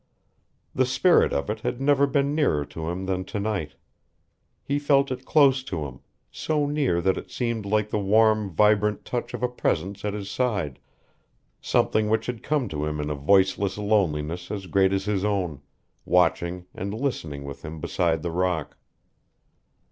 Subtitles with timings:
[0.73, 3.75] The spirit of it had never been nearer to him than to night.
[4.63, 5.99] He felt it close to him,
[6.31, 10.27] so near that it seemed like the warm, vibrant touch of a presence at his
[10.27, 10.79] side,
[11.61, 15.61] something which had come to him in a voiceless loneliness as great as his own,
[16.03, 18.77] watching and listening with him beside the rock.